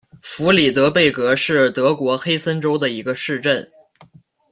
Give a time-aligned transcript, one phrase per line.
[0.23, 3.69] 弗里德贝格是德国黑森州的一个市镇。